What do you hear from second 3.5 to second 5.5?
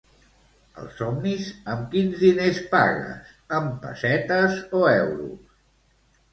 amb pessetes o euros?